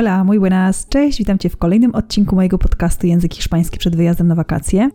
Hola, 0.00 0.24
muy 0.24 0.38
buenas, 0.38 0.86
cześć, 0.88 1.18
witam 1.18 1.38
Cię 1.38 1.48
w 1.48 1.56
kolejnym 1.56 1.94
odcinku 1.94 2.36
mojego 2.36 2.58
podcastu 2.58 3.06
Język 3.06 3.34
Hiszpański 3.34 3.78
przed 3.78 3.96
wyjazdem 3.96 4.28
na 4.28 4.34
wakacje. 4.34 4.90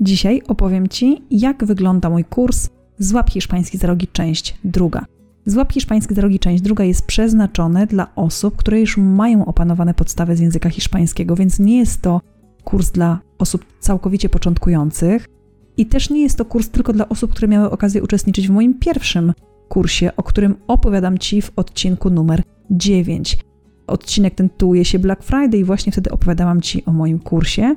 Dzisiaj 0.00 0.42
opowiem 0.48 0.88
Ci, 0.88 1.22
jak 1.30 1.64
wygląda 1.64 2.10
mój 2.10 2.24
kurs 2.24 2.68
Złap 2.98 3.30
Hiszpański 3.30 3.78
z 3.78 3.84
rogi, 3.84 4.08
część 4.12 4.58
druga. 4.64 5.04
Złap 5.46 5.72
Hiszpański 5.72 6.14
z 6.14 6.18
rogi, 6.18 6.38
część 6.38 6.62
druga 6.62 6.84
jest 6.84 7.06
przeznaczony 7.06 7.86
dla 7.86 8.14
osób, 8.14 8.56
które 8.56 8.80
już 8.80 8.96
mają 8.96 9.44
opanowane 9.44 9.94
podstawy 9.94 10.36
z 10.36 10.40
języka 10.40 10.70
hiszpańskiego, 10.70 11.36
więc 11.36 11.58
nie 11.58 11.78
jest 11.78 12.02
to 12.02 12.20
kurs 12.64 12.90
dla 12.90 13.18
osób 13.38 13.64
całkowicie 13.80 14.28
początkujących 14.28 15.28
i 15.76 15.86
też 15.86 16.10
nie 16.10 16.22
jest 16.22 16.38
to 16.38 16.44
kurs 16.44 16.68
tylko 16.68 16.92
dla 16.92 17.08
osób, 17.08 17.30
które 17.30 17.48
miały 17.48 17.70
okazję 17.70 18.02
uczestniczyć 18.02 18.48
w 18.48 18.50
moim 18.50 18.78
pierwszym 18.78 19.32
kursie, 19.68 20.10
o 20.16 20.22
którym 20.22 20.56
opowiadam 20.66 21.18
Ci 21.18 21.42
w 21.42 21.52
odcinku 21.56 22.10
numer 22.10 22.42
9. 22.70 23.49
Odcinek 23.90 24.34
ten 24.34 24.48
tytułuje 24.48 24.84
się 24.84 24.98
Black 24.98 25.22
Friday 25.22 25.60
i 25.60 25.64
właśnie 25.64 25.92
wtedy 25.92 26.10
opowiadałam 26.10 26.60
Ci 26.60 26.84
o 26.84 26.92
moim 26.92 27.18
kursie, 27.18 27.76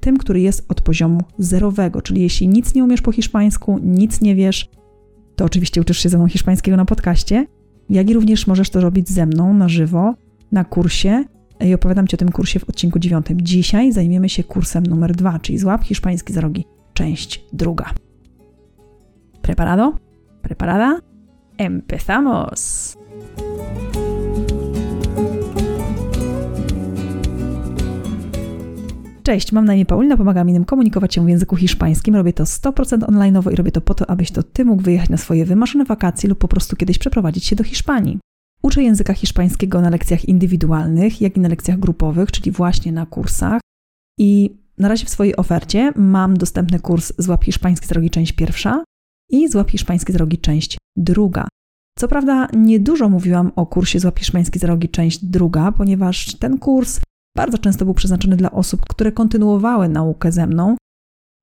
tym, 0.00 0.16
który 0.16 0.40
jest 0.40 0.64
od 0.68 0.80
poziomu 0.80 1.20
zerowego, 1.38 2.02
czyli 2.02 2.22
jeśli 2.22 2.48
nic 2.48 2.74
nie 2.74 2.84
umiesz 2.84 3.02
po 3.02 3.12
hiszpańsku, 3.12 3.78
nic 3.82 4.20
nie 4.20 4.34
wiesz, 4.34 4.68
to 5.36 5.44
oczywiście 5.44 5.80
uczysz 5.80 5.98
się 5.98 6.08
ze 6.08 6.18
mną 6.18 6.28
hiszpańskiego 6.28 6.76
na 6.76 6.84
podcaście, 6.84 7.46
jak 7.90 8.10
i 8.10 8.14
również 8.14 8.46
możesz 8.46 8.70
to 8.70 8.80
robić 8.80 9.08
ze 9.08 9.26
mną 9.26 9.54
na 9.54 9.68
żywo, 9.68 10.14
na 10.52 10.64
kursie 10.64 11.24
i 11.60 11.74
opowiadam 11.74 12.06
Ci 12.06 12.16
o 12.16 12.18
tym 12.18 12.32
kursie 12.32 12.58
w 12.58 12.68
odcinku 12.68 12.98
9. 12.98 13.26
Dzisiaj 13.36 13.92
zajmiemy 13.92 14.28
się 14.28 14.44
kursem 14.44 14.86
numer 14.86 15.16
2, 15.16 15.38
czyli 15.38 15.58
Złap 15.58 15.84
hiszpański 15.84 16.32
za 16.32 16.40
rogi, 16.40 16.64
część 16.94 17.44
druga. 17.52 17.90
Preparado? 19.42 19.98
Preparada? 20.42 21.00
Empezamos! 21.58 22.99
Cześć, 29.30 29.52
mam 29.52 29.64
na 29.64 29.74
imię 29.74 29.86
Paulina, 29.86 30.16
pomagam 30.16 30.48
innym 30.48 30.64
komunikować 30.64 31.14
się 31.14 31.26
w 31.26 31.28
języku 31.28 31.56
hiszpańskim. 31.56 32.16
Robię 32.16 32.32
to 32.32 32.44
100% 32.44 33.08
online 33.08 33.38
i 33.52 33.56
robię 33.56 33.72
to 33.72 33.80
po 33.80 33.94
to, 33.94 34.10
abyś 34.10 34.30
to 34.30 34.42
ty 34.42 34.64
mógł 34.64 34.82
wyjechać 34.82 35.08
na 35.08 35.16
swoje 35.16 35.44
wymarzone 35.44 35.84
wakacje 35.84 36.28
lub 36.28 36.38
po 36.38 36.48
prostu 36.48 36.76
kiedyś 36.76 36.98
przeprowadzić 36.98 37.44
się 37.44 37.56
do 37.56 37.64
Hiszpanii. 37.64 38.18
Uczę 38.62 38.82
języka 38.82 39.14
hiszpańskiego 39.14 39.80
na 39.80 39.90
lekcjach 39.90 40.24
indywidualnych, 40.24 41.20
jak 41.20 41.36
i 41.36 41.40
na 41.40 41.48
lekcjach 41.48 41.78
grupowych, 41.78 42.32
czyli 42.32 42.50
właśnie 42.50 42.92
na 42.92 43.06
kursach. 43.06 43.60
I 44.18 44.56
na 44.78 44.88
razie 44.88 45.06
w 45.06 45.10
swojej 45.10 45.36
ofercie 45.36 45.92
mam 45.96 46.36
dostępny 46.36 46.80
kurs 46.80 47.12
Złap 47.18 47.44
hiszpański 47.44 47.86
z 47.86 47.88
drogi 47.88 48.10
część 48.10 48.32
pierwsza 48.32 48.84
i 49.30 49.48
Złap 49.48 49.70
hiszpański 49.70 50.12
z 50.12 50.16
drogi 50.16 50.38
część 50.38 50.78
druga. 50.96 51.48
Co 51.98 52.08
prawda, 52.08 52.48
niedużo 52.52 53.08
mówiłam 53.08 53.52
o 53.56 53.66
kursie 53.66 54.00
Złap 54.00 54.18
hiszpański 54.18 54.58
z 54.58 54.62
drogi 54.62 54.88
część 54.88 55.24
druga, 55.24 55.72
ponieważ 55.72 56.34
ten 56.34 56.58
kurs 56.58 57.00
bardzo 57.36 57.58
często 57.58 57.84
był 57.84 57.94
przeznaczony 57.94 58.36
dla 58.36 58.50
osób, 58.50 58.80
które 58.88 59.12
kontynuowały 59.12 59.88
naukę 59.88 60.32
ze 60.32 60.46
mną 60.46 60.76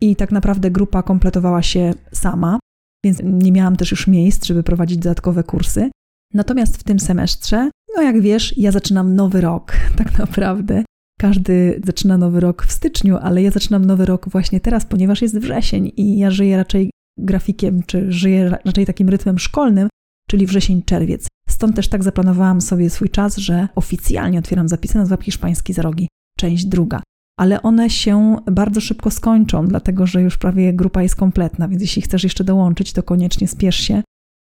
i 0.02 0.16
tak 0.16 0.32
naprawdę 0.32 0.72
grupa 0.72 1.04
kompletowała 1.04 1.62
się 1.62 1.94
sama, 2.12 2.60
więc 3.06 3.22
nie 3.24 3.52
miałam 3.52 3.76
też 3.76 3.92
już 3.92 4.08
miejsc, 4.08 4.46
żeby 4.46 4.64
prowadzić 4.64 4.98
dodatkowe 4.98 5.44
kursy. 5.44 5.90
Natomiast 6.34 6.78
w 6.78 6.84
tym 6.84 7.00
semestrze, 7.00 7.72
no 7.96 8.02
jak 8.02 8.22
wiesz, 8.22 8.58
ja 8.58 8.72
zaczynam 8.72 9.16
nowy 9.16 9.42
rok, 9.42 9.74
tak 9.98 10.20
naprawdę. 10.20 10.84
Każdy 11.20 11.82
zaczyna 11.86 12.18
nowy 12.18 12.40
rok 12.40 12.66
w 12.66 12.72
styczniu, 12.72 13.18
ale 13.18 13.44
ja 13.44 13.52
zaczynam 13.52 13.86
nowy 13.86 14.06
rok 14.06 14.30
właśnie 14.30 14.60
teraz, 14.60 14.86
ponieważ 14.86 15.22
jest 15.22 15.40
wrzesień 15.40 15.92
i 15.98 16.18
ja 16.18 16.32
żyję 16.32 16.58
raczej 16.58 16.92
grafikiem, 17.18 17.84
czy 17.84 18.12
żyję 18.12 18.58
raczej 18.66 18.86
takim 18.86 19.10
rytmem 19.10 19.40
szkolnym, 19.40 19.90
czyli 20.30 20.46
wrzesień-czerwiec. 20.46 21.28
Stąd 21.58 21.76
też 21.76 21.88
tak 21.88 22.04
zaplanowałam 22.04 22.62
sobie 22.62 22.90
swój 22.90 23.10
czas, 23.10 23.38
że 23.38 23.68
oficjalnie 23.76 24.40
otwieram 24.40 24.68
zapisy 24.68 24.98
na 24.98 25.06
Złap 25.06 25.24
Hiszpański 25.24 25.74
za 25.74 25.82
rogi, 25.82 26.08
część 26.38 26.66
druga. 26.66 27.02
Ale 27.40 27.62
one 27.62 27.90
się 27.90 28.38
bardzo 28.52 28.82
szybko 28.82 29.12
skończą, 29.12 29.68
dlatego 29.68 30.08
że 30.08 30.22
już 30.22 30.38
prawie 30.38 30.74
grupa 30.74 31.04
jest 31.04 31.16
kompletna, 31.16 31.68
więc 31.68 31.82
jeśli 31.82 32.02
chcesz 32.02 32.24
jeszcze 32.24 32.44
dołączyć, 32.44 32.94
to 32.94 33.04
koniecznie 33.04 33.48
spiesz 33.48 33.76
się 33.76 34.04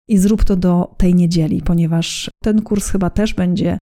i 0.09 0.17
zrób 0.17 0.43
to 0.43 0.55
do 0.55 0.95
tej 0.97 1.15
niedzieli, 1.15 1.61
ponieważ 1.61 2.29
ten 2.43 2.61
kurs 2.61 2.89
chyba 2.89 3.09
też 3.09 3.33
będzie 3.33 3.77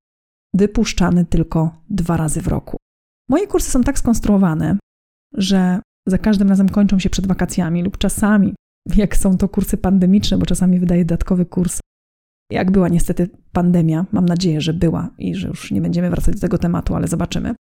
wypuszczany 0.54 1.26
tylko 1.26 1.82
dwa 1.90 2.18
razy 2.18 2.42
w 2.42 2.48
roku. 2.48 2.78
Moje 3.30 3.48
kursy 3.48 3.72
są 3.72 3.84
tak 3.84 4.00
skonstruowane, 4.00 4.78
że 5.34 5.80
za 6.08 6.18
każdym 6.18 6.50
razem 6.50 6.70
kończą 6.70 7.00
się 7.00 7.10
przed 7.10 7.28
wakacjami 7.28 7.84
lub 7.84 7.98
czasami, 7.98 8.54
jak 8.96 9.18
są 9.18 9.38
to 9.38 9.50
kursy 9.50 9.78
pandemiczne, 9.78 10.38
bo 10.38 10.46
czasami 10.46 10.80
wydaję 10.80 11.06
dodatkowy 11.06 11.46
kurs 11.46 11.80
jak 12.52 12.72
była 12.72 12.90
niestety 12.90 13.30
pandemia, 13.52 14.06
mam 14.12 14.26
nadzieję, 14.26 14.62
że 14.62 14.74
była 14.74 15.10
i 15.18 15.36
że 15.36 15.48
już 15.48 15.72
nie 15.72 15.82
będziemy 15.82 16.10
wracać 16.10 16.36
do 16.36 16.42
tego 16.42 16.58
tematu, 16.58 16.96
ale 16.96 17.08
zobaczymy, 17.08 17.56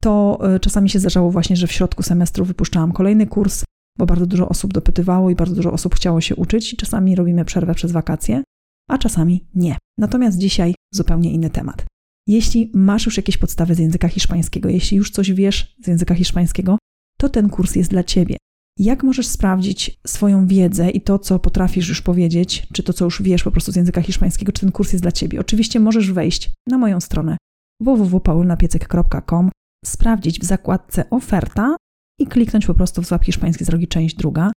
to 0.00 0.38
e, 0.54 0.60
czasami 0.60 0.90
się 0.90 0.98
zdarzało 0.98 1.30
właśnie, 1.30 1.56
że 1.56 1.66
w 1.66 1.72
środku 1.72 2.02
semestru 2.02 2.44
wypuszczałam 2.44 2.92
kolejny 2.92 3.26
kurs, 3.26 3.64
bo 3.98 4.06
bardzo 4.06 4.26
dużo 4.26 4.48
osób 4.48 4.72
dopytywało 4.72 5.30
i 5.30 5.34
bardzo 5.34 5.54
dużo 5.54 5.72
osób 5.72 5.94
chciało 5.94 6.20
się 6.20 6.36
uczyć 6.36 6.72
i 6.72 6.76
czasami 6.76 7.14
robimy 7.14 7.44
przerwę 7.44 7.74
przez 7.74 7.92
wakacje, 7.92 8.42
a 8.88 8.98
czasami 8.98 9.48
nie. 9.54 9.76
Natomiast 9.98 10.38
dzisiaj 10.38 10.74
zupełnie 10.94 11.32
inny 11.32 11.50
temat. 11.50 11.86
Jeśli 12.26 12.70
masz 12.74 13.06
już 13.06 13.16
jakieś 13.16 13.36
podstawy 13.36 13.74
z 13.74 13.78
języka 13.78 14.08
hiszpańskiego, 14.08 14.68
jeśli 14.68 14.96
już 14.96 15.10
coś 15.10 15.32
wiesz 15.32 15.76
z 15.84 15.86
języka 15.86 16.14
hiszpańskiego, 16.14 16.78
to 17.18 17.28
ten 17.28 17.48
kurs 17.48 17.74
jest 17.76 17.90
dla 17.90 18.04
Ciebie. 18.04 18.36
Jak 18.78 19.02
możesz 19.02 19.26
sprawdzić 19.26 20.00
swoją 20.06 20.46
wiedzę 20.46 20.90
i 20.90 21.00
to, 21.00 21.18
co 21.18 21.38
potrafisz 21.38 21.88
już 21.88 22.02
powiedzieć, 22.02 22.66
czy 22.72 22.82
to, 22.82 22.92
co 22.92 23.04
już 23.04 23.22
wiesz 23.22 23.42
po 23.42 23.50
prostu 23.50 23.72
z 23.72 23.76
języka 23.76 24.02
hiszpańskiego, 24.02 24.52
czy 24.52 24.60
ten 24.60 24.72
kurs 24.72 24.92
jest 24.92 25.04
dla 25.04 25.12
ciebie? 25.12 25.40
Oczywiście 25.40 25.80
możesz 25.80 26.12
wejść 26.12 26.50
na 26.68 26.78
moją 26.78 27.00
stronę 27.00 27.36
www.paulnapiecek.com, 27.80 29.50
sprawdzić 29.84 30.40
w 30.40 30.44
zakładce 30.44 31.10
oferta 31.10 31.76
i 32.20 32.26
kliknąć 32.26 32.66
po 32.66 32.74
prostu 32.74 33.02
w 33.02 33.06
złap 33.06 33.24
hiszpański 33.24 33.64
z 33.64 33.66
drogi 33.66 33.88
część 33.88 34.16
druga 34.16 34.52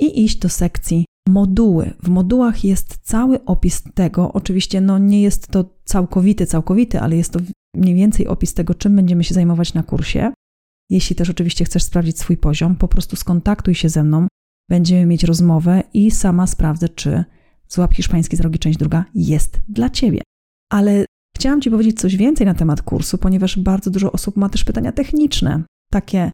i 0.00 0.24
iść 0.24 0.38
do 0.38 0.48
sekcji 0.48 1.04
moduły. 1.28 1.94
W 2.02 2.08
modułach 2.08 2.64
jest 2.64 2.98
cały 3.02 3.44
opis 3.44 3.82
tego, 3.94 4.32
oczywiście 4.32 4.80
no 4.80 4.98
nie 4.98 5.22
jest 5.22 5.48
to 5.48 5.64
całkowity, 5.84 6.46
całkowity, 6.46 7.00
ale 7.00 7.16
jest 7.16 7.32
to 7.32 7.40
mniej 7.76 7.94
więcej 7.94 8.26
opis 8.26 8.54
tego, 8.54 8.74
czym 8.74 8.96
będziemy 8.96 9.24
się 9.24 9.34
zajmować 9.34 9.74
na 9.74 9.82
kursie. 9.82 10.32
Jeśli 10.90 11.16
też 11.16 11.30
oczywiście 11.30 11.64
chcesz 11.64 11.82
sprawdzić 11.82 12.18
swój 12.18 12.36
poziom, 12.36 12.76
po 12.76 12.88
prostu 12.88 13.16
skontaktuj 13.16 13.74
się 13.74 13.88
ze 13.88 14.04
mną, 14.04 14.26
będziemy 14.70 15.06
mieć 15.06 15.24
rozmowę 15.24 15.82
i 15.94 16.10
sama 16.10 16.46
sprawdzę, 16.46 16.88
czy 16.88 17.24
Złap 17.68 17.94
Hiszpański 17.94 18.36
z 18.36 18.38
drogi 18.38 18.58
część 18.58 18.78
druga 18.78 19.04
jest 19.14 19.60
dla 19.68 19.90
Ciebie. 19.90 20.22
Ale 20.72 21.04
chciałam 21.36 21.60
Ci 21.60 21.70
powiedzieć 21.70 22.00
coś 22.00 22.16
więcej 22.16 22.46
na 22.46 22.54
temat 22.54 22.82
kursu, 22.82 23.18
ponieważ 23.18 23.58
bardzo 23.58 23.90
dużo 23.90 24.12
osób 24.12 24.36
ma 24.36 24.48
też 24.48 24.64
pytania 24.64 24.92
techniczne, 24.92 25.62
takie 25.90 26.30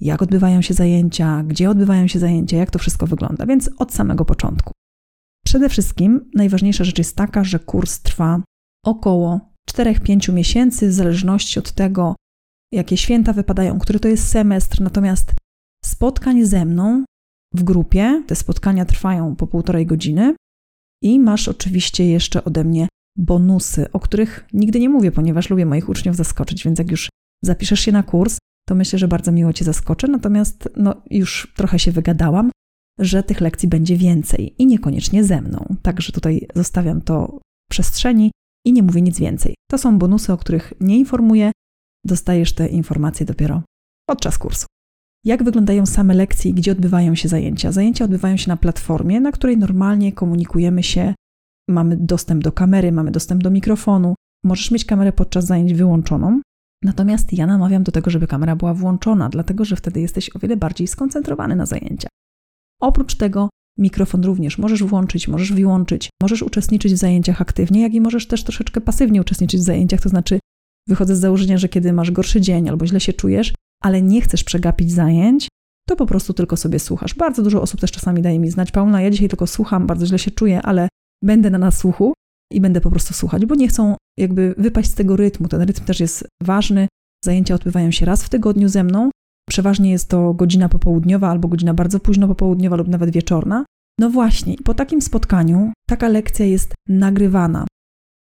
jak 0.00 0.22
odbywają 0.22 0.62
się 0.62 0.74
zajęcia, 0.74 1.42
gdzie 1.42 1.70
odbywają 1.70 2.06
się 2.06 2.18
zajęcia, 2.18 2.56
jak 2.56 2.70
to 2.70 2.78
wszystko 2.78 3.06
wygląda, 3.06 3.46
więc 3.46 3.70
od 3.78 3.94
samego 3.94 4.24
początku. 4.24 4.72
Przede 5.44 5.68
wszystkim 5.68 6.30
najważniejsza 6.34 6.84
rzecz 6.84 6.98
jest 6.98 7.16
taka, 7.16 7.44
że 7.44 7.58
kurs 7.58 8.00
trwa 8.00 8.42
około 8.84 9.40
4-5 9.70 10.32
miesięcy, 10.32 10.88
w 10.88 10.92
zależności 10.92 11.58
od 11.58 11.72
tego, 11.72 12.16
jakie 12.72 12.96
święta 12.96 13.32
wypadają, 13.32 13.78
który 13.78 14.00
to 14.00 14.08
jest 14.08 14.28
semestr, 14.28 14.80
natomiast 14.80 15.34
spotkań 15.84 16.44
ze 16.44 16.64
mną 16.64 17.04
w 17.54 17.62
grupie, 17.62 18.22
te 18.26 18.36
spotkania 18.36 18.84
trwają 18.84 19.36
po 19.36 19.46
półtorej 19.46 19.86
godziny 19.86 20.34
i 21.02 21.20
masz 21.20 21.48
oczywiście 21.48 22.06
jeszcze 22.08 22.44
ode 22.44 22.64
mnie 22.64 22.88
bonusy, 23.18 23.92
o 23.92 24.00
których 24.00 24.46
nigdy 24.52 24.80
nie 24.80 24.88
mówię, 24.88 25.12
ponieważ 25.12 25.50
lubię 25.50 25.66
moich 25.66 25.88
uczniów 25.88 26.16
zaskoczyć, 26.16 26.64
więc 26.64 26.78
jak 26.78 26.90
już 26.90 27.08
zapiszesz 27.44 27.80
się 27.80 27.92
na 27.92 28.02
kurs, 28.02 28.38
to 28.68 28.74
myślę, 28.74 28.98
że 28.98 29.08
bardzo 29.08 29.32
miło 29.32 29.52
Cię 29.52 29.64
zaskoczę, 29.64 30.08
natomiast 30.08 30.68
no, 30.76 31.02
już 31.10 31.52
trochę 31.56 31.78
się 31.78 31.92
wygadałam, 31.92 32.50
że 32.98 33.22
tych 33.22 33.40
lekcji 33.40 33.68
będzie 33.68 33.96
więcej 33.96 34.54
i 34.58 34.66
niekoniecznie 34.66 35.24
ze 35.24 35.40
mną. 35.40 35.76
Także 35.82 36.12
tutaj 36.12 36.46
zostawiam 36.54 37.00
to 37.00 37.38
w 37.66 37.70
przestrzeni 37.70 38.30
i 38.66 38.72
nie 38.72 38.82
mówię 38.82 39.02
nic 39.02 39.18
więcej. 39.18 39.54
To 39.70 39.78
są 39.78 39.98
bonusy, 39.98 40.32
o 40.32 40.36
których 40.36 40.72
nie 40.80 40.98
informuję, 40.98 41.52
dostajesz 42.04 42.52
te 42.52 42.66
informacje 42.66 43.26
dopiero 43.26 43.62
podczas 44.08 44.38
kursu. 44.38 44.66
Jak 45.24 45.44
wyglądają 45.44 45.86
same 45.86 46.14
lekcje 46.14 46.50
i 46.50 46.54
gdzie 46.54 46.72
odbywają 46.72 47.14
się 47.14 47.28
zajęcia? 47.28 47.72
Zajęcia 47.72 48.04
odbywają 48.04 48.36
się 48.36 48.48
na 48.48 48.56
platformie, 48.56 49.20
na 49.20 49.32
której 49.32 49.58
normalnie 49.58 50.12
komunikujemy 50.12 50.82
się. 50.82 51.14
Mamy 51.68 51.96
dostęp 51.96 52.44
do 52.44 52.52
kamery, 52.52 52.92
mamy 52.92 53.10
dostęp 53.10 53.42
do 53.42 53.50
mikrofonu. 53.50 54.14
Możesz 54.44 54.70
mieć 54.70 54.84
kamerę 54.84 55.12
podczas 55.12 55.46
zajęć 55.46 55.74
wyłączoną. 55.74 56.40
Natomiast 56.84 57.32
ja 57.32 57.46
namawiam 57.46 57.82
do 57.82 57.92
tego, 57.92 58.10
żeby 58.10 58.26
kamera 58.26 58.56
była 58.56 58.74
włączona, 58.74 59.28
dlatego 59.28 59.64
że 59.64 59.76
wtedy 59.76 60.00
jesteś 60.00 60.36
o 60.36 60.38
wiele 60.38 60.56
bardziej 60.56 60.86
skoncentrowany 60.86 61.56
na 61.56 61.66
zajęciach. 61.66 62.10
Oprócz 62.80 63.14
tego 63.14 63.48
mikrofon 63.78 64.24
również 64.24 64.58
możesz 64.58 64.82
włączyć, 64.82 65.28
możesz 65.28 65.52
wyłączyć, 65.52 66.10
możesz 66.22 66.42
uczestniczyć 66.42 66.92
w 66.92 66.96
zajęciach 66.96 67.42
aktywnie, 67.42 67.82
jak 67.82 67.94
i 67.94 68.00
możesz 68.00 68.26
też 68.26 68.44
troszeczkę 68.44 68.80
pasywnie 68.80 69.20
uczestniczyć 69.20 69.60
w 69.60 69.64
zajęciach, 69.64 70.00
to 70.00 70.08
znaczy 70.08 70.38
Wychodzę 70.88 71.16
z 71.16 71.20
założenia, 71.20 71.58
że 71.58 71.68
kiedy 71.68 71.92
masz 71.92 72.10
gorszy 72.10 72.40
dzień 72.40 72.68
albo 72.68 72.86
źle 72.86 73.00
się 73.00 73.12
czujesz, 73.12 73.54
ale 73.82 74.02
nie 74.02 74.20
chcesz 74.20 74.44
przegapić 74.44 74.92
zajęć, 74.92 75.48
to 75.88 75.96
po 75.96 76.06
prostu 76.06 76.32
tylko 76.32 76.56
sobie 76.56 76.78
słuchasz. 76.78 77.14
Bardzo 77.14 77.42
dużo 77.42 77.62
osób 77.62 77.80
też 77.80 77.92
czasami 77.92 78.22
daje 78.22 78.38
mi 78.38 78.50
znać, 78.50 78.70
Paula, 78.70 79.00
ja 79.00 79.10
dzisiaj 79.10 79.28
tylko 79.28 79.46
słucham, 79.46 79.86
bardzo 79.86 80.06
źle 80.06 80.18
się 80.18 80.30
czuję, 80.30 80.62
ale 80.62 80.88
będę 81.24 81.50
na 81.50 81.58
nasłuchu. 81.58 82.12
i 82.52 82.60
będę 82.60 82.80
po 82.80 82.90
prostu 82.90 83.14
słuchać, 83.14 83.46
bo 83.46 83.54
nie 83.54 83.68
chcą 83.68 83.96
jakby 84.18 84.54
wypaść 84.58 84.90
z 84.90 84.94
tego 84.94 85.16
rytmu. 85.16 85.48
Ten 85.48 85.62
rytm 85.62 85.84
też 85.84 86.00
jest 86.00 86.28
ważny. 86.42 86.88
Zajęcia 87.24 87.54
odbywają 87.54 87.90
się 87.90 88.06
raz 88.06 88.24
w 88.24 88.28
tygodniu 88.28 88.68
ze 88.68 88.84
mną. 88.84 89.10
Przeważnie 89.48 89.90
jest 89.90 90.08
to 90.08 90.34
godzina 90.34 90.68
popołudniowa 90.68 91.28
albo 91.28 91.48
godzina 91.48 91.74
bardzo 91.74 92.00
późno 92.00 92.28
popołudniowa 92.28 92.76
lub 92.76 92.88
nawet 92.88 93.10
wieczorna. 93.10 93.64
No 94.00 94.10
właśnie, 94.10 94.56
po 94.64 94.74
takim 94.74 95.02
spotkaniu 95.02 95.72
taka 95.88 96.08
lekcja 96.08 96.46
jest 96.46 96.74
nagrywana. 96.88 97.66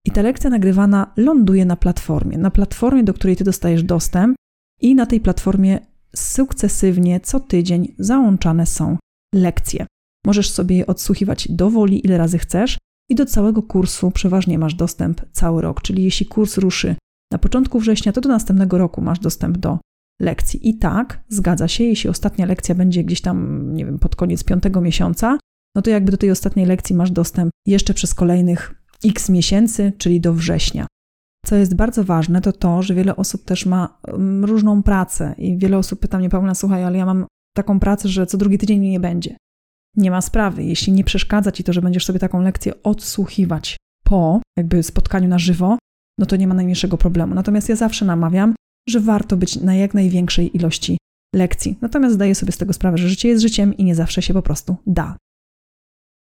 I 0.08 0.12
ta 0.12 0.22
lekcja 0.22 0.50
nagrywana 0.50 1.14
ląduje 1.18 1.66
na 1.66 1.76
platformie, 1.76 2.38
na 2.38 2.52
platformie, 2.52 3.04
do 3.04 3.14
której 3.14 3.36
ty 3.36 3.44
dostajesz 3.44 3.84
dostęp, 3.84 4.36
i 4.82 4.96
na 4.96 5.06
tej 5.06 5.20
platformie 5.20 5.80
sukcesywnie 6.16 7.20
co 7.20 7.40
tydzień 7.40 7.96
załączane 8.00 8.66
są 8.66 8.98
lekcje. 9.36 9.86
Możesz 10.26 10.52
sobie 10.52 10.78
je 10.78 10.88
odsłuchiwać 10.88 11.52
do 11.52 11.70
woli, 11.70 12.06
ile 12.06 12.18
razy 12.18 12.38
chcesz, 12.38 12.78
i 13.10 13.16
do 13.16 13.26
całego 13.26 13.64
kursu 13.64 14.12
przeważnie 14.12 14.60
masz 14.60 14.76
dostęp 14.76 15.22
cały 15.32 15.62
rok. 15.62 15.82
Czyli 15.82 16.04
jeśli 16.04 16.26
kurs 16.26 16.58
ruszy 16.58 16.96
na 17.32 17.38
początku 17.38 17.80
września, 17.80 18.12
to 18.12 18.22
do 18.22 18.30
następnego 18.30 18.78
roku 18.78 19.02
masz 19.02 19.20
dostęp 19.20 19.58
do 19.58 19.80
lekcji. 20.22 20.70
I 20.70 20.78
tak, 20.78 21.24
zgadza 21.30 21.68
się, 21.68 21.84
jeśli 21.84 22.10
ostatnia 22.10 22.46
lekcja 22.46 22.76
będzie 22.76 23.04
gdzieś 23.04 23.22
tam, 23.22 23.70
nie 23.74 23.86
wiem, 23.86 24.00
pod 24.00 24.16
koniec 24.16 24.44
piątego 24.44 24.82
miesiąca, 24.82 25.38
no 25.76 25.82
to 25.82 25.90
jakby 25.90 26.12
do 26.12 26.18
tej 26.18 26.32
ostatniej 26.32 26.66
lekcji 26.66 26.96
masz 26.96 27.12
dostęp 27.12 27.52
jeszcze 27.66 27.94
przez 27.94 28.14
kolejnych 28.14 28.87
x 29.06 29.30
miesięcy, 29.30 29.94
czyli 29.98 30.22
do 30.22 30.34
września. 30.34 30.88
Co 31.46 31.56
jest 31.56 31.76
bardzo 31.76 32.04
ważne, 32.04 32.42
to 32.42 32.52
to, 32.52 32.82
że 32.84 32.94
wiele 32.94 33.16
osób 33.16 33.46
też 33.46 33.66
ma 33.66 34.00
mm, 34.08 34.46
różną 34.46 34.84
pracę 34.84 35.36
i 35.38 35.58
wiele 35.58 35.78
osób 35.78 36.00
pyta 36.00 36.20
mnie, 36.20 36.30
Paulina, 36.30 36.56
słuchaj, 36.56 36.84
ale 36.84 36.98
ja 36.98 37.06
mam 37.06 37.26
taką 37.56 37.80
pracę, 37.80 38.10
że 38.10 38.28
co 38.28 38.38
drugi 38.38 38.58
tydzień 38.58 38.80
mnie 38.80 38.92
nie 38.92 39.00
będzie. 39.00 39.38
Nie 39.96 40.12
ma 40.12 40.22
sprawy. 40.22 40.64
Jeśli 40.64 40.94
nie 40.94 41.04
przeszkadza 41.04 41.52
ci 41.52 41.64
to, 41.64 41.74
że 41.74 41.82
będziesz 41.82 42.06
sobie 42.06 42.20
taką 42.20 42.42
lekcję 42.42 42.84
odsłuchiwać 42.84 43.78
po 44.04 44.42
jakby 44.58 44.84
spotkaniu 44.84 45.28
na 45.28 45.40
żywo, 45.40 45.78
no 46.20 46.26
to 46.26 46.36
nie 46.36 46.48
ma 46.48 46.54
najmniejszego 46.54 46.98
problemu. 46.98 47.36
Natomiast 47.36 47.70
ja 47.70 47.76
zawsze 47.76 48.06
namawiam, 48.06 48.56
że 48.90 49.00
warto 49.00 49.38
być 49.38 49.56
na 49.56 49.76
jak 49.76 49.94
największej 49.94 50.58
ilości 50.58 50.98
lekcji. 51.36 51.78
Natomiast 51.82 52.16
zdaję 52.16 52.36
sobie 52.36 52.52
z 52.52 52.58
tego 52.58 52.74
sprawę, 52.74 52.98
że 52.98 53.10
życie 53.10 53.30
jest 53.30 53.42
życiem 53.42 53.78
i 53.78 53.84
nie 53.84 53.96
zawsze 53.96 54.22
się 54.22 54.34
po 54.34 54.42
prostu 54.42 54.76
da. 54.88 55.18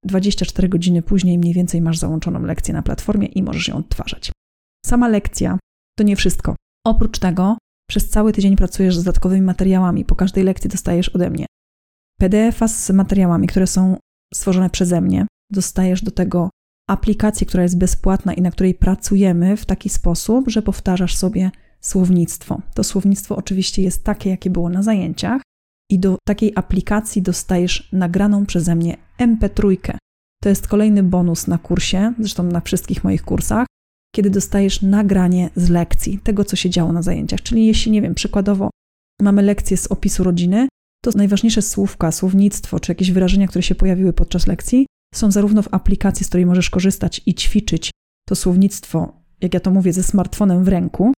24 0.05 0.69
godziny 0.69 1.02
później 1.02 1.38
mniej 1.38 1.55
więcej 1.55 1.81
masz 1.81 1.99
załączoną 1.99 2.43
lekcję 2.43 2.75
na 2.75 2.82
platformie 2.82 3.26
i 3.26 3.43
możesz 3.43 3.69
ją 3.69 3.76
odtwarzać. 3.76 4.32
Sama 4.87 5.08
lekcja 5.08 5.58
to 5.99 6.05
nie 6.05 6.17
wszystko. 6.17 6.56
Oprócz 6.87 7.19
tego 7.19 7.58
przez 7.88 8.08
cały 8.08 8.32
tydzień 8.32 8.56
pracujesz 8.56 8.97
z 8.97 9.05
dodatkowymi 9.05 9.43
materiałami. 9.43 10.05
Po 10.05 10.14
każdej 10.14 10.44
lekcji 10.44 10.70
dostajesz 10.70 11.08
ode 11.08 11.31
mnie 11.31 11.47
PDF-a 12.20 12.69
z 12.69 12.91
materiałami, 12.91 13.47
które 13.47 13.67
są 13.67 13.97
stworzone 14.35 14.70
przeze 14.70 15.00
mnie. 15.00 15.26
Dostajesz 15.52 16.02
do 16.02 16.11
tego 16.11 16.50
aplikację, 16.88 17.47
która 17.47 17.62
jest 17.62 17.79
bezpłatna 17.79 18.35
i 18.35 18.43
na 18.43 18.50
której 18.50 18.75
pracujemy 18.75 19.56
w 19.56 19.67
taki 19.67 19.88
sposób, 19.88 20.49
że 20.49 20.62
powtarzasz 20.62 21.17
sobie 21.17 21.50
słownictwo. 21.81 22.62
To 22.75 22.85
słownictwo 22.85 23.37
oczywiście 23.37 23.82
jest 23.82 24.05
takie, 24.05 24.31
jakie 24.31 24.50
było 24.50 24.69
na 24.69 24.82
zajęciach, 24.82 25.43
i 25.90 25.98
do 25.98 26.19
takiej 26.28 26.52
aplikacji 26.54 27.22
dostajesz 27.22 27.88
nagraną 27.92 28.46
przeze 28.46 28.75
mnie 28.75 28.96
MP3. 29.19 29.76
To 30.42 30.48
jest 30.48 30.69
kolejny 30.69 31.02
bonus 31.02 31.46
na 31.46 31.58
kursie, 31.58 32.12
zresztą 32.19 32.42
na 32.42 32.60
wszystkich 32.60 33.04
moich 33.04 33.22
kursach, 33.22 33.66
kiedy 34.14 34.31
dostajesz 34.31 34.82
nagranie 34.82 35.50
z 35.56 35.69
lekcji, 35.69 36.19
tego 36.19 36.44
co 36.44 36.56
się 36.56 36.70
działo 36.70 36.92
na 36.92 37.02
zajęciach. 37.02 37.42
Czyli 37.42 37.66
jeśli, 37.66 37.92
nie 37.92 38.02
wiem, 38.02 38.14
przykładowo 38.14 38.70
mamy 39.20 39.42
lekcję 39.42 39.76
z 39.76 39.87
opisu 39.87 40.25
rodziny, 40.25 40.69
to 41.04 41.10
najważniejsze 41.14 41.62
słówka, 41.62 42.12
słownictwo 42.12 42.81
czy 42.81 42.90
jakieś 42.90 43.10
wyrażenia, 43.10 43.48
które 43.48 43.62
się 43.62 43.75
pojawiły 43.75 44.12
podczas 44.12 44.46
lekcji, 44.46 44.87
są 45.14 45.31
zarówno 45.31 45.62
w 45.62 45.75
aplikacji, 45.75 46.25
z 46.25 46.28
której 46.28 46.46
możesz 46.46 46.70
korzystać 46.70 47.20
i 47.26 47.34
ćwiczyć 47.34 47.90
to 48.28 48.37
słownictwo, 48.37 49.12
jak 49.40 49.54
ja 49.54 49.60
to 49.60 49.70
mówię, 49.70 49.92
ze 49.92 50.02
smartfonem 50.02 50.64
w 50.64 50.69
ręku, 50.69 51.12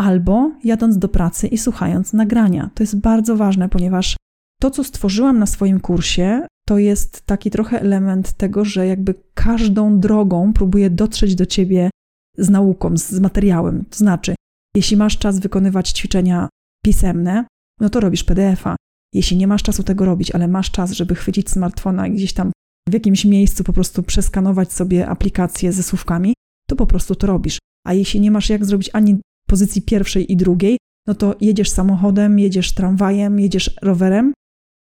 albo 0.00 0.52
jadąc 0.64 0.98
do 0.98 1.08
pracy 1.08 1.46
i 1.46 1.58
słuchając 1.58 2.12
nagrania. 2.12 2.70
To 2.74 2.82
jest 2.82 2.96
bardzo 2.96 3.36
ważne, 3.36 3.68
ponieważ 3.68 4.16
to, 4.60 4.70
co 4.70 4.84
stworzyłam 4.84 5.38
na 5.38 5.46
swoim 5.46 5.80
kursie, 5.80 6.46
to 6.66 6.78
jest 6.78 7.26
taki 7.26 7.50
trochę 7.50 7.80
element 7.80 8.32
tego, 8.32 8.64
że 8.64 8.86
jakby 8.86 9.14
każdą 9.34 10.00
drogą 10.00 10.52
próbuję 10.52 10.90
dotrzeć 10.90 11.34
do 11.34 11.46
ciebie 11.46 11.90
z 12.38 12.50
nauką, 12.50 12.96
z 12.96 13.20
materiałem. 13.20 13.84
To 13.90 13.96
znaczy, 13.96 14.34
jeśli 14.76 14.96
masz 14.96 15.18
czas 15.18 15.38
wykonywać 15.38 15.90
ćwiczenia 15.90 16.48
pisemne, 16.84 17.44
no 17.80 17.90
to 17.90 18.00
robisz 18.00 18.24
PDF-a. 18.24 18.76
Jeśli 19.14 19.36
nie 19.36 19.46
masz 19.46 19.62
czasu 19.62 19.82
tego 19.82 20.04
robić, 20.04 20.30
ale 20.30 20.48
masz 20.48 20.70
czas, 20.70 20.92
żeby 20.92 21.14
chwycić 21.14 21.50
smartfona 21.50 22.06
i 22.06 22.12
gdzieś 22.12 22.32
tam 22.32 22.52
w 22.88 22.92
jakimś 22.92 23.24
miejscu 23.24 23.64
po 23.64 23.72
prostu 23.72 24.02
przeskanować 24.02 24.72
sobie 24.72 25.08
aplikację 25.08 25.72
ze 25.72 25.82
słówkami, 25.82 26.34
to 26.68 26.76
po 26.76 26.86
prostu 26.86 27.14
to 27.14 27.26
robisz. 27.26 27.58
A 27.86 27.92
jeśli 27.92 28.20
nie 28.20 28.30
masz 28.30 28.50
jak 28.50 28.64
zrobić 28.64 28.90
ani 28.92 29.20
pozycji 29.52 29.82
pierwszej 29.82 30.32
i 30.32 30.36
drugiej, 30.36 30.78
no 31.06 31.14
to 31.14 31.36
jedziesz 31.40 31.70
samochodem, 31.70 32.38
jedziesz 32.38 32.72
tramwajem, 32.72 33.40
jedziesz 33.40 33.76
rowerem 33.82 34.32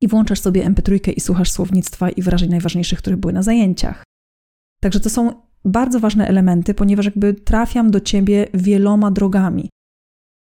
i 0.01 0.07
włączasz 0.07 0.39
sobie 0.39 0.69
MP3 0.69 1.13
i 1.17 1.19
słuchasz 1.19 1.51
słownictwa 1.51 2.09
i 2.09 2.21
wyrażeń 2.21 2.50
najważniejszych, 2.50 3.00
które 3.00 3.17
były 3.17 3.33
na 3.33 3.44
zajęciach. 3.44 4.03
Także 4.81 5.00
to 5.00 5.09
są 5.09 5.31
bardzo 5.65 6.00
ważne 6.00 6.27
elementy, 6.27 6.73
ponieważ 6.73 7.06
jakby 7.06 7.33
trafiam 7.33 7.91
do 7.91 8.00
ciebie 8.00 8.47
wieloma 8.53 9.11
drogami. 9.11 9.69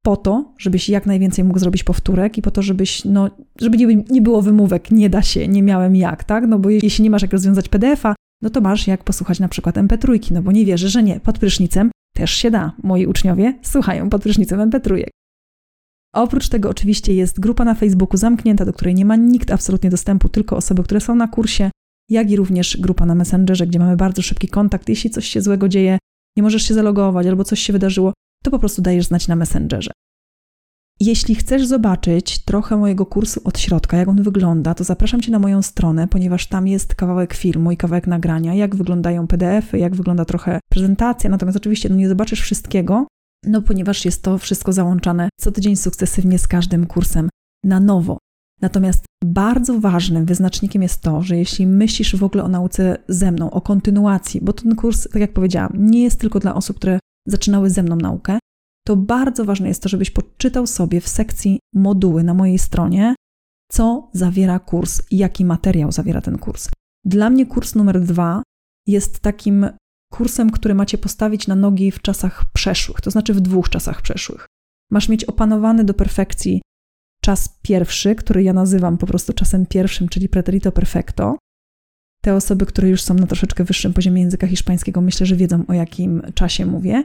Po 0.04 0.16
to, 0.16 0.54
żebyś 0.58 0.88
jak 0.88 1.06
najwięcej 1.06 1.44
mógł 1.44 1.58
zrobić 1.58 1.84
powtórek 1.84 2.38
i 2.38 2.42
po 2.42 2.50
to, 2.50 2.62
żebyś, 2.62 3.04
no, 3.04 3.30
żeby 3.60 3.76
nie, 3.76 4.04
nie 4.10 4.22
było 4.22 4.42
wymówek, 4.42 4.90
nie 4.90 5.10
da 5.10 5.22
się, 5.22 5.48
nie 5.48 5.62
miałem 5.62 5.96
jak, 5.96 6.24
tak? 6.24 6.46
No 6.46 6.58
bo 6.58 6.70
jeśli 6.70 7.04
nie 7.04 7.10
masz 7.10 7.22
jak 7.22 7.32
rozwiązać 7.32 7.69
PDF-a, 7.69 8.14
no 8.42 8.50
to 8.50 8.60
masz 8.60 8.86
jak 8.86 9.04
posłuchać 9.04 9.40
na 9.40 9.48
przykład 9.48 9.76
MP3, 9.76 10.32
no 10.32 10.42
bo 10.42 10.52
nie 10.52 10.64
wierzę, 10.64 10.88
że 10.88 11.02
nie. 11.02 11.20
Pod 11.20 11.38
prysznicem 11.38 11.90
też 12.16 12.30
się 12.30 12.50
da. 12.50 12.72
Moi 12.82 13.06
uczniowie 13.06 13.58
słuchają 13.62 14.10
pod 14.10 14.22
prysznicem 14.22 14.70
MP3. 14.70 15.04
Oprócz 16.14 16.48
tego 16.48 16.70
oczywiście 16.70 17.14
jest 17.14 17.40
grupa 17.40 17.64
na 17.64 17.74
Facebooku 17.74 18.16
zamknięta, 18.16 18.64
do 18.64 18.72
której 18.72 18.94
nie 18.94 19.04
ma 19.04 19.16
nikt 19.16 19.50
absolutnie 19.50 19.90
dostępu, 19.90 20.28
tylko 20.28 20.56
osoby, 20.56 20.82
które 20.82 21.00
są 21.00 21.14
na 21.14 21.28
kursie, 21.28 21.70
jak 22.10 22.30
i 22.30 22.36
również 22.36 22.76
grupa 22.76 23.06
na 23.06 23.14
Messengerze, 23.14 23.66
gdzie 23.66 23.78
mamy 23.78 23.96
bardzo 23.96 24.22
szybki 24.22 24.48
kontakt. 24.48 24.88
Jeśli 24.88 25.10
coś 25.10 25.26
się 25.28 25.42
złego 25.42 25.68
dzieje, 25.68 25.98
nie 26.36 26.42
możesz 26.42 26.62
się 26.62 26.74
zalogować 26.74 27.26
albo 27.26 27.44
coś 27.44 27.60
się 27.60 27.72
wydarzyło, 27.72 28.12
to 28.44 28.50
po 28.50 28.58
prostu 28.58 28.82
dajesz 28.82 29.06
znać 29.06 29.28
na 29.28 29.36
Messengerze. 29.36 29.90
Jeśli 31.00 31.34
chcesz 31.34 31.66
zobaczyć 31.66 32.44
trochę 32.44 32.76
mojego 32.76 33.06
kursu 33.06 33.40
od 33.44 33.58
środka, 33.58 33.96
jak 33.96 34.08
on 34.08 34.22
wygląda, 34.22 34.74
to 34.74 34.84
zapraszam 34.84 35.20
Cię 35.20 35.32
na 35.32 35.38
moją 35.38 35.62
stronę, 35.62 36.08
ponieważ 36.08 36.46
tam 36.46 36.69
jest 36.69 36.94
kawałek 36.94 37.34
filmu 37.34 37.72
i 37.72 37.76
kawałek 37.76 38.06
nagrania, 38.06 38.54
jak 38.54 38.76
wyglądają 38.76 39.26
PDF-y, 39.26 39.78
jak 39.78 39.96
wygląda 39.96 40.24
trochę 40.24 40.60
prezentacja. 40.76 41.31
Natomiast 41.31 41.56
oczywiście 41.56 41.89
no 41.89 41.96
nie 41.96 42.08
zobaczysz 42.08 42.41
wszystkiego, 42.41 43.06
no 43.46 43.62
ponieważ 43.62 44.05
jest 44.05 44.22
to 44.22 44.39
wszystko 44.39 44.72
załączane 44.72 45.29
co 45.41 45.53
tydzień 45.53 45.77
sukcesywnie 45.77 46.39
z 46.39 46.48
każdym 46.48 46.86
kursem 46.86 47.29
na 47.65 47.81
nowo. 47.81 48.19
Natomiast 48.60 49.05
bardzo 49.24 49.81
ważnym 49.81 50.24
wyznacznikiem 50.24 50.82
jest 50.82 51.00
to, 51.00 51.22
że 51.22 51.36
jeśli 51.36 51.67
myślisz 51.67 52.17
w 52.17 52.24
ogóle 52.24 52.44
o 52.44 52.48
nauce 52.48 52.96
ze 53.08 53.32
mną, 53.32 53.50
o 53.50 53.60
kontynuacji, 53.60 54.41
bo 54.41 54.53
ten 54.53 54.77
kurs, 54.77 55.08
tak 55.08 55.20
jak 55.20 55.32
powiedziałam, 55.32 55.72
nie 55.74 56.03
jest 56.03 56.20
tylko 56.20 56.41
dla 56.41 56.55
osób, 56.55 56.77
które 56.77 56.98
zaczynały 57.27 57.70
ze 57.70 57.82
mną 57.82 57.96
naukę, 57.96 58.39
to 58.86 58.96
bardzo 58.96 59.44
ważne 59.44 59.69
jest 59.69 59.82
to, 59.82 59.89
żebyś 59.89 60.10
podczytał 60.10 60.67
sobie 60.67 61.00
w 61.00 61.08
sekcji 61.08 61.58
moduły 61.74 62.24
na 62.24 62.34
mojej 62.34 62.58
stronie, 62.58 63.15
co 63.72 64.10
zawiera 64.12 64.58
kurs 64.58 65.03
jaki 65.10 65.44
materiał 65.44 65.93
zawiera 65.93 66.20
ten 66.20 66.39
kurs. 66.39 66.69
Dla 67.05 67.31
mnie 67.31 67.46
kurs 67.46 67.74
numer 67.74 68.00
dwa 68.00 68.43
jest 68.86 69.20
takim 69.20 69.67
kursem, 70.17 70.51
który 70.51 70.75
macie 70.75 70.99
postawić 70.99 71.46
na 71.46 71.55
nogi 71.55 71.91
w 71.91 72.03
czasach 72.03 72.44
przeszłych, 72.53 73.01
to 73.01 73.11
znaczy 73.11 73.35
w 73.35 73.41
dwóch 73.41 73.69
czasach 73.69 74.03
przeszłych. 74.03 74.46
Masz 74.91 75.08
mieć 75.08 75.25
opanowany 75.25 75.85
do 75.85 75.94
perfekcji 75.94 76.63
czas 77.23 77.58
pierwszy, 77.63 78.15
który 78.15 78.43
ja 78.43 78.53
nazywam 78.53 78.99
po 78.99 79.06
prostu 79.06 79.32
czasem 79.32 79.67
pierwszym, 79.67 80.08
czyli 80.08 80.29
preterito 80.29 80.73
perfecto. 80.73 81.37
Te 82.23 82.35
osoby, 82.35 82.67
które 82.67 82.89
już 82.89 83.03
są 83.03 83.15
na 83.15 83.27
troszeczkę 83.27 83.65
wyższym 83.65 83.93
poziomie 83.93 84.23
języka 84.23 84.46
hiszpańskiego, 84.46 85.01
myślę, 85.01 85.27
że 85.27 85.37
wiedzą 85.37 85.65
o 85.69 85.73
jakim 85.73 86.23
czasie 86.35 86.67
mówię. 86.67 87.05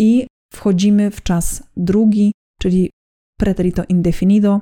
I 0.00 0.26
wchodzimy 0.52 1.10
w 1.10 1.22
czas 1.22 1.62
drugi, 1.76 2.32
czyli 2.60 2.90
preterito 3.38 3.84
indefinido. 3.88 4.60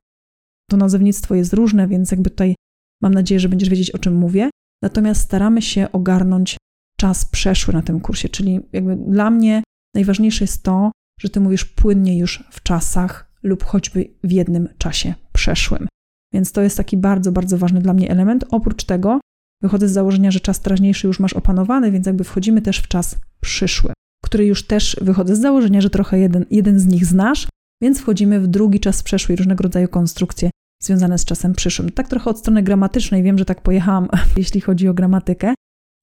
To 0.70 0.76
nazewnictwo 0.76 1.34
jest 1.34 1.52
różne, 1.52 1.88
więc 1.88 2.10
jakby 2.10 2.30
tutaj 2.30 2.54
mam 3.02 3.14
nadzieję, 3.14 3.40
że 3.40 3.48
będziesz 3.48 3.68
wiedzieć, 3.68 3.90
o 3.90 3.98
czym 3.98 4.14
mówię. 4.14 4.50
Natomiast 4.82 5.20
staramy 5.20 5.62
się 5.62 5.92
ogarnąć 5.92 6.56
czas 7.00 7.24
przeszły 7.24 7.74
na 7.74 7.82
tym 7.82 8.00
kursie, 8.00 8.28
czyli 8.28 8.60
jakby 8.72 8.96
dla 8.96 9.30
mnie 9.30 9.62
najważniejsze 9.94 10.44
jest 10.44 10.62
to, 10.62 10.92
że 11.20 11.28
ty 11.28 11.40
mówisz 11.40 11.64
płynnie 11.64 12.18
już 12.18 12.44
w 12.50 12.62
czasach 12.62 13.32
lub 13.42 13.64
choćby 13.64 14.10
w 14.24 14.32
jednym 14.32 14.68
czasie 14.78 15.14
przeszłym. 15.32 15.88
Więc 16.34 16.52
to 16.52 16.62
jest 16.62 16.76
taki 16.76 16.96
bardzo, 16.96 17.32
bardzo 17.32 17.58
ważny 17.58 17.80
dla 17.80 17.92
mnie 17.92 18.10
element. 18.10 18.44
Oprócz 18.50 18.84
tego 18.84 19.20
wychodzę 19.62 19.88
z 19.88 19.92
założenia, 19.92 20.30
że 20.30 20.40
czas 20.40 20.60
teraźniejszy 20.60 21.06
już 21.06 21.20
masz 21.20 21.32
opanowany, 21.32 21.92
więc 21.92 22.06
jakby 22.06 22.24
wchodzimy 22.24 22.62
też 22.62 22.78
w 22.78 22.88
czas 22.88 23.18
przyszły 23.40 23.92
który 24.24 24.46
już 24.46 24.66
też 24.66 24.96
wychodzę 25.00 25.36
z 25.36 25.40
założenia, 25.40 25.80
że 25.80 25.90
trochę 25.90 26.18
jeden, 26.18 26.46
jeden 26.50 26.78
z 26.78 26.86
nich 26.86 27.06
znasz, 27.06 27.48
więc 27.82 28.00
wchodzimy 28.00 28.40
w 28.40 28.46
drugi 28.46 28.80
czas 28.80 29.02
przeszły 29.02 29.32
i 29.32 29.36
różnego 29.36 29.62
rodzaju 29.62 29.88
konstrukcje 29.88 30.50
związane 30.82 31.18
z 31.18 31.24
czasem 31.24 31.54
przyszłym. 31.54 31.92
Tak 31.92 32.08
trochę 32.08 32.30
od 32.30 32.38
strony 32.38 32.62
gramatycznej 32.62 33.22
wiem, 33.22 33.38
że 33.38 33.44
tak 33.44 33.62
pojechałam, 33.62 34.08
jeśli 34.36 34.60
chodzi 34.60 34.88
o 34.88 34.94
gramatykę, 34.94 35.54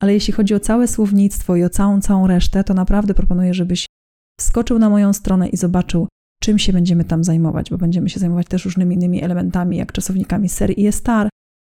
Ale 0.02 0.14
jeśli 0.14 0.34
chodzi 0.34 0.56
o 0.56 0.60
całe 0.60 0.88
słownictwo 0.88 1.56
i 1.56 1.64
o 1.64 1.70
całą, 1.70 2.02
całą 2.02 2.28
resztę, 2.28 2.64
to 2.64 2.74
naprawdę 2.74 3.14
proponuję, 3.14 3.54
żebyś 3.54 3.86
wskoczył 4.40 4.80
na 4.80 4.90
moją 4.90 5.14
stronę 5.14 5.50
i 5.50 5.58
zobaczył, 5.58 6.08
czym 6.42 6.60
się 6.60 6.74
będziemy 6.74 7.04
tam 7.04 7.24
zajmować, 7.24 7.70
bo 7.70 7.78
będziemy 7.78 8.10
się 8.10 8.20
zajmować 8.20 8.48
też 8.48 8.66
różnymi 8.66 8.96
innymi 8.96 9.24
elementami, 9.24 9.78
jak 9.78 9.92
czasownikami 9.92 10.50
serii 10.50 10.92
star, 10.92 11.30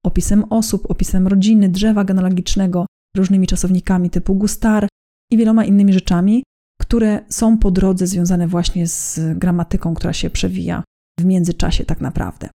opisem 0.05 0.43
osób, 0.49 0.91
opisem 0.91 1.27
rodziny, 1.27 1.69
drzewa 1.69 2.03
genealogicznego, 2.03 2.85
różnymi 3.17 3.47
czasownikami 3.47 4.09
typu 4.09 4.35
gustar 4.35 4.87
i 5.31 5.37
wieloma 5.37 5.65
innymi 5.65 5.93
rzeczami, 5.93 6.43
które 6.81 7.25
są 7.29 7.57
po 7.57 7.71
drodze 7.71 8.07
związane 8.07 8.47
właśnie 8.47 8.87
z 8.87 9.19
gramatyką, 9.37 9.93
która 9.93 10.13
się 10.13 10.29
przewija 10.29 10.83
w 11.19 11.25
międzyczasie 11.25 11.85
tak 11.85 12.01
naprawdę. 12.01 12.49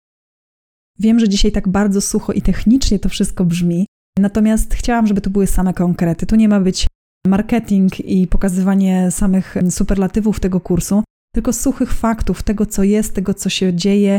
Wiem, 0.98 1.20
że 1.20 1.28
dzisiaj 1.28 1.52
tak 1.52 1.68
bardzo 1.68 2.00
sucho 2.00 2.32
i 2.32 2.42
technicznie 2.42 2.98
to 2.98 3.08
wszystko 3.08 3.44
brzmi, 3.44 3.86
natomiast 4.18 4.74
chciałam, 4.74 5.06
żeby 5.06 5.20
to 5.20 5.30
były 5.30 5.46
same 5.46 5.74
konkrety. 5.74 6.26
Tu 6.26 6.36
nie 6.36 6.48
ma 6.48 6.60
być 6.60 6.86
marketing 7.26 8.00
i 8.00 8.26
pokazywanie 8.26 9.10
samych 9.10 9.54
superlatywów 9.70 10.40
tego 10.40 10.60
kursu, 10.60 11.02
tylko 11.34 11.52
suchych 11.52 11.92
faktów 11.92 12.42
tego, 12.42 12.66
co 12.66 12.82
jest, 12.82 13.14
tego, 13.14 13.34
co 13.34 13.48
się 13.48 13.74
dzieje 13.74 14.18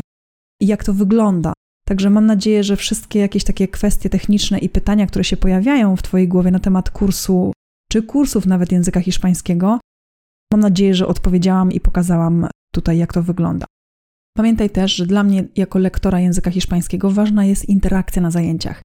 i 0.61 0.67
jak 0.67 0.83
to 0.83 0.93
wygląda. 0.93 1.53
Także 1.87 2.09
mam 2.09 2.25
nadzieję, 2.25 2.63
że 2.63 2.75
wszystkie 2.75 3.19
jakieś 3.19 3.43
takie 3.43 3.67
kwestie 3.67 4.09
techniczne 4.09 4.59
i 4.59 4.69
pytania, 4.69 5.07
które 5.07 5.23
się 5.23 5.37
pojawiają 5.37 5.95
w 5.95 6.01
Twojej 6.01 6.27
głowie 6.27 6.51
na 6.51 6.59
temat 6.59 6.89
kursu, 6.89 7.51
czy 7.91 8.03
kursów 8.03 8.45
nawet 8.45 8.71
języka 8.71 9.01
hiszpańskiego, 9.01 9.79
mam 10.53 10.59
nadzieję, 10.61 10.95
że 10.95 11.07
odpowiedziałam 11.07 11.71
i 11.71 11.79
pokazałam 11.79 12.47
tutaj, 12.73 12.97
jak 12.97 13.13
to 13.13 13.23
wygląda. 13.23 13.65
Pamiętaj 14.37 14.69
też, 14.69 14.95
że 14.95 15.05
dla 15.05 15.23
mnie, 15.23 15.47
jako 15.55 15.79
lektora 15.79 16.19
języka 16.19 16.51
hiszpańskiego, 16.51 17.11
ważna 17.11 17.45
jest 17.45 17.69
interakcja 17.69 18.21
na 18.21 18.31
zajęciach. 18.31 18.81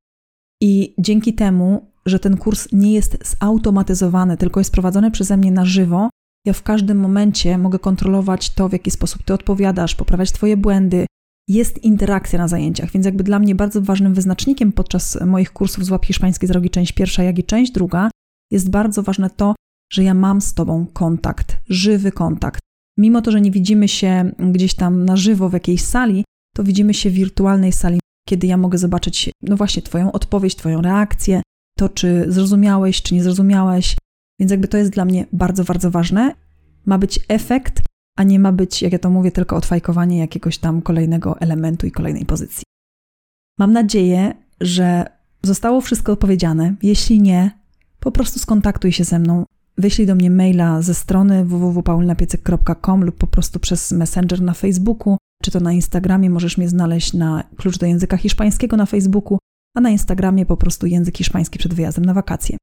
I 0.60 0.94
dzięki 0.98 1.34
temu, 1.34 1.90
że 2.06 2.18
ten 2.18 2.36
kurs 2.36 2.68
nie 2.72 2.92
jest 2.92 3.36
zautomatyzowany, 3.40 4.36
tylko 4.36 4.60
jest 4.60 4.72
prowadzony 4.72 5.10
przeze 5.10 5.36
mnie 5.36 5.52
na 5.52 5.64
żywo, 5.64 6.10
ja 6.46 6.52
w 6.52 6.62
każdym 6.62 6.98
momencie 6.98 7.58
mogę 7.58 7.78
kontrolować 7.78 8.50
to, 8.50 8.68
w 8.68 8.72
jaki 8.72 8.90
sposób 8.90 9.22
ty 9.22 9.34
odpowiadasz, 9.34 9.94
poprawiać 9.94 10.32
twoje 10.32 10.56
błędy. 10.56 11.06
Jest 11.48 11.84
interakcja 11.84 12.38
na 12.38 12.48
zajęciach, 12.48 12.92
więc 12.92 13.06
jakby 13.06 13.24
dla 13.24 13.38
mnie 13.38 13.54
bardzo 13.54 13.82
ważnym 13.82 14.14
wyznacznikiem 14.14 14.72
podczas 14.72 15.18
moich 15.26 15.52
kursów 15.52 15.84
Złap 15.84 16.04
Hiszpański 16.06 16.46
z 16.46 16.50
drogi 16.50 16.70
część 16.70 16.92
pierwsza, 16.92 17.22
jak 17.22 17.38
i 17.38 17.44
część 17.44 17.72
druga, 17.72 18.10
jest 18.50 18.70
bardzo 18.70 19.02
ważne 19.02 19.30
to, 19.30 19.54
że 19.92 20.04
ja 20.04 20.14
mam 20.14 20.40
z 20.40 20.54
tobą 20.54 20.86
kontakt, 20.92 21.56
żywy 21.68 22.12
kontakt. 22.12 22.60
Mimo 22.98 23.22
to, 23.22 23.30
że 23.30 23.40
nie 23.40 23.50
widzimy 23.50 23.88
się 23.88 24.32
gdzieś 24.38 24.74
tam 24.74 25.04
na 25.04 25.16
żywo 25.16 25.48
w 25.48 25.52
jakiejś 25.52 25.84
sali, 25.84 26.24
to 26.56 26.64
widzimy 26.64 26.94
się 26.94 27.10
w 27.10 27.14
wirtualnej 27.14 27.72
sali, 27.72 27.99
kiedy 28.30 28.46
ja 28.46 28.56
mogę 28.56 28.78
zobaczyć, 28.78 29.30
no 29.42 29.56
właśnie, 29.56 29.82
Twoją 29.82 30.12
odpowiedź, 30.12 30.54
Twoją 30.54 30.82
reakcję, 30.82 31.42
to 31.78 31.88
czy 31.88 32.24
zrozumiałeś, 32.28 33.02
czy 33.02 33.14
nie 33.14 33.22
zrozumiałeś. 33.22 33.96
Więc 34.40 34.50
jakby 34.50 34.68
to 34.68 34.78
jest 34.78 34.90
dla 34.90 35.04
mnie 35.04 35.26
bardzo, 35.32 35.64
bardzo 35.64 35.90
ważne. 35.90 36.34
Ma 36.86 36.98
być 36.98 37.20
efekt, 37.28 37.82
a 38.18 38.22
nie 38.22 38.38
ma 38.38 38.52
być, 38.52 38.82
jak 38.82 38.92
ja 38.92 38.98
to 38.98 39.10
mówię, 39.10 39.32
tylko 39.32 39.56
odfajkowanie 39.56 40.18
jakiegoś 40.18 40.58
tam 40.58 40.82
kolejnego 40.82 41.40
elementu 41.40 41.86
i 41.86 41.90
kolejnej 41.90 42.26
pozycji. 42.26 42.62
Mam 43.58 43.72
nadzieję, 43.72 44.34
że 44.60 45.06
zostało 45.42 45.80
wszystko 45.80 46.12
odpowiedziane. 46.12 46.74
Jeśli 46.82 47.20
nie, 47.20 47.50
po 48.00 48.12
prostu 48.12 48.38
skontaktuj 48.38 48.92
się 48.92 49.04
ze 49.04 49.18
mną. 49.18 49.44
Wyślij 49.78 50.06
do 50.06 50.14
mnie 50.14 50.30
maila 50.30 50.82
ze 50.82 50.94
strony 50.94 51.44
www.paulinapiecek.com 51.44 53.04
lub 53.04 53.16
po 53.16 53.26
prostu 53.26 53.60
przez 53.60 53.92
Messenger 53.92 54.42
na 54.42 54.54
Facebooku, 54.54 55.16
czy 55.42 55.50
to 55.50 55.60
na 55.60 55.72
Instagramie 55.72 56.30
możesz 56.30 56.58
mnie 56.58 56.68
znaleźć 56.68 57.12
na 57.12 57.44
klucz 57.56 57.78
do 57.78 57.86
języka 57.86 58.16
hiszpańskiego 58.16 58.76
na 58.76 58.86
Facebooku, 58.86 59.38
a 59.76 59.80
na 59.80 59.90
Instagramie 59.90 60.46
po 60.46 60.56
prostu 60.56 60.86
język 60.86 61.18
hiszpański 61.18 61.58
przed 61.58 61.74
wyjazdem 61.74 62.04
na 62.04 62.14
wakacje. 62.14 62.56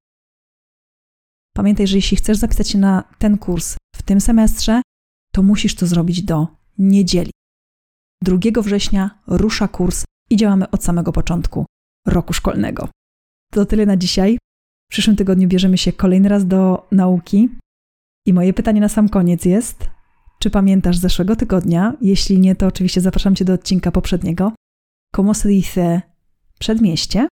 Pamiętaj, 1.55 1.87
że 1.87 1.95
jeśli 1.95 2.17
chcesz 2.17 2.37
zapisać 2.37 2.69
się 2.69 2.77
na 2.77 3.03
ten 3.17 3.37
kurs 3.37 3.75
w 3.95 4.01
tym 4.01 4.21
semestrze, 4.21 4.81
to 5.33 5.43
musisz 5.43 5.75
to 5.75 5.87
zrobić 5.87 6.23
do 6.23 6.47
niedzieli. 6.77 7.31
2 8.23 8.61
września 8.61 9.19
rusza 9.27 9.67
kurs 9.67 10.05
i 10.29 10.37
działamy 10.37 10.69
od 10.69 10.83
samego 10.83 11.11
początku 11.11 11.65
roku 12.07 12.33
szkolnego. 12.33 12.89
To 13.51 13.65
tyle 13.65 13.85
na 13.85 13.97
dzisiaj. 13.97 14.37
W 14.87 14.91
przyszłym 14.91 15.15
tygodniu 15.15 15.47
bierzemy 15.47 15.77
się 15.77 15.93
kolejny 15.93 16.29
raz 16.29 16.47
do 16.47 16.87
nauki. 16.91 17.49
I 18.25 18.33
moje 18.33 18.53
pytanie 18.53 18.81
na 18.81 18.89
sam 18.89 19.09
koniec 19.09 19.45
jest: 19.45 19.89
czy 20.39 20.49
pamiętasz 20.49 20.97
zeszłego 20.97 21.35
tygodnia? 21.35 21.93
Jeśli 22.01 22.39
nie, 22.39 22.55
to 22.55 22.67
oczywiście 22.67 23.01
zapraszam 23.01 23.35
Cię 23.35 23.45
do 23.45 23.53
odcinka 23.53 23.91
poprzedniego. 23.91 24.51
¿Cómo 25.15 25.33
se 25.33 25.49
dice 25.49 26.01
przedmieście? 26.59 27.27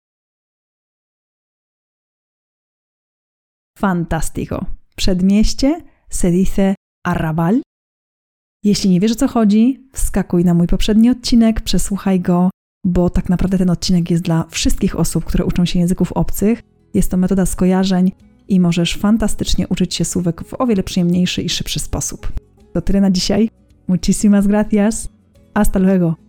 Fantastico. 3.77 4.65
Przedmieście 4.95 5.81
se 6.09 6.31
dice 6.31 6.75
arrabal. 7.05 7.61
Jeśli 8.63 8.89
nie 8.89 8.99
wiesz 8.99 9.11
o 9.11 9.15
co 9.15 9.27
chodzi, 9.27 9.89
wskakuj 9.93 10.45
na 10.45 10.53
mój 10.53 10.67
poprzedni 10.67 11.09
odcinek, 11.09 11.61
przesłuchaj 11.61 12.21
go, 12.21 12.49
bo 12.85 13.09
tak 13.09 13.29
naprawdę 13.29 13.57
ten 13.57 13.69
odcinek 13.69 14.11
jest 14.11 14.23
dla 14.23 14.45
wszystkich 14.49 14.99
osób, 14.99 15.25
które 15.25 15.45
uczą 15.45 15.65
się 15.65 15.79
języków 15.79 16.11
obcych. 16.11 16.61
Jest 16.93 17.11
to 17.11 17.17
metoda 17.17 17.45
skojarzeń 17.45 18.11
i 18.47 18.59
możesz 18.59 18.97
fantastycznie 18.97 19.67
uczyć 19.67 19.95
się 19.95 20.05
słówek 20.05 20.43
w 20.43 20.53
o 20.53 20.67
wiele 20.67 20.83
przyjemniejszy 20.83 21.41
i 21.41 21.49
szybszy 21.49 21.79
sposób. 21.79 22.44
To 22.75 22.81
tyle 22.81 23.01
na 23.01 23.09
dzisiaj. 23.09 23.49
Muchísimas 23.87 24.47
gracias. 24.47 25.09
Hasta 25.53 25.79
luego. 25.79 26.24